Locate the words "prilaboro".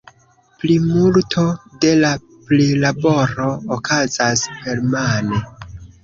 2.47-3.49